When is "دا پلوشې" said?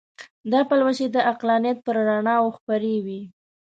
0.51-1.07